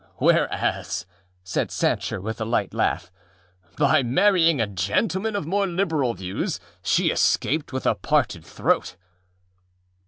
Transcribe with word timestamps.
â 0.19 0.33
âWhereas,â 0.49 1.05
said 1.43 1.69
Sancher, 1.69 2.19
with 2.19 2.41
a 2.41 2.43
light 2.43 2.73
laugh, 2.73 3.11
âby 3.77 4.03
marrying 4.03 4.59
a 4.59 4.65
gentleman 4.65 5.35
of 5.35 5.45
more 5.45 5.67
liberal 5.67 6.15
views 6.15 6.59
she 6.81 7.11
escaped 7.11 7.71
with 7.71 7.85
a 7.85 7.93
parted 7.93 8.43
throat. 8.43 8.95